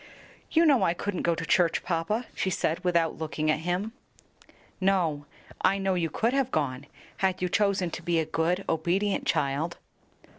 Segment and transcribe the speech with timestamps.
[0.49, 3.91] "You know I couldn't go to church, papa," she said, without looking at him.
[4.79, 5.27] "No;
[5.61, 9.77] I know you could have gone, had you chosen to be a good, obedient child."